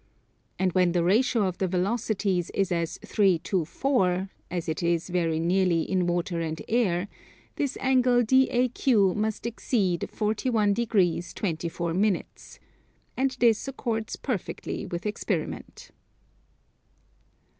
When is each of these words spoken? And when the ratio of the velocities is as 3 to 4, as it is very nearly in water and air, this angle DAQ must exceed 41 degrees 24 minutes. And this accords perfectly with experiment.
And 0.57 0.71
when 0.73 0.93
the 0.93 1.03
ratio 1.03 1.43
of 1.43 1.59
the 1.59 1.67
velocities 1.67 2.49
is 2.55 2.71
as 2.71 2.97
3 3.05 3.37
to 3.37 3.65
4, 3.65 4.29
as 4.49 4.67
it 4.67 4.81
is 4.81 5.09
very 5.09 5.39
nearly 5.39 5.83
in 5.83 6.07
water 6.07 6.41
and 6.41 6.59
air, 6.67 7.07
this 7.57 7.77
angle 7.79 8.23
DAQ 8.23 9.15
must 9.15 9.45
exceed 9.45 10.09
41 10.09 10.73
degrees 10.73 11.35
24 11.35 11.93
minutes. 11.93 12.59
And 13.15 13.37
this 13.39 13.67
accords 13.67 14.15
perfectly 14.15 14.87
with 14.87 15.05
experiment. 15.05 15.91